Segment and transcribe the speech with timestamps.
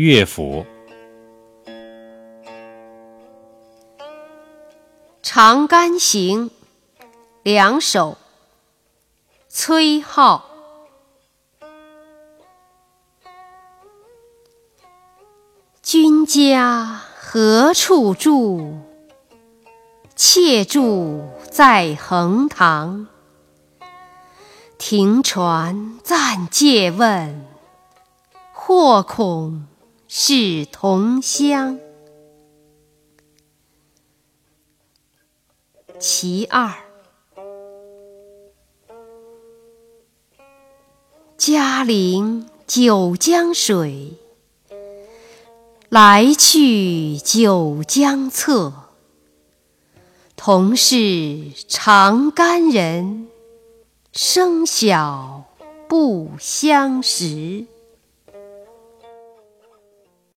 [0.00, 0.64] 乐府
[5.22, 6.50] 《长干行》
[7.42, 8.16] 两首，
[9.48, 10.40] 崔颢。
[15.82, 16.84] 君家
[17.16, 18.78] 何处住？
[20.14, 23.08] 妾住在横塘。
[24.78, 27.44] 停船暂借问，
[28.52, 29.66] 或恐
[30.10, 31.78] 是同乡。
[36.00, 36.74] 其二，
[41.36, 44.14] 嘉陵九江水，
[45.90, 48.72] 来去九江侧。
[50.36, 53.28] 同是长干人。
[54.14, 55.44] 生小
[55.86, 57.66] 不相识。